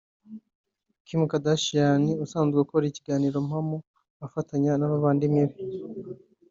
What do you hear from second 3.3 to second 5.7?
mpamo afatanya n’abavandimwe be